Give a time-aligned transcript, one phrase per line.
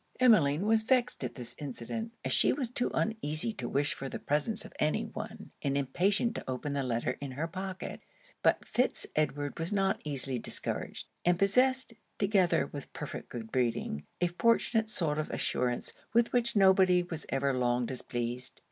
[0.19, 4.17] Emmeline was vexed at this incident, as she was too uneasy to wish for the
[4.17, 8.01] presence of any one, and impatient to open the letter in her pocket.
[8.41, 14.25] But Fitz Edward was not easily discouraged; and possessed, together with perfect good breeding, a
[14.29, 18.59] fortunate sort of assurance with which nobody was ever long displeased.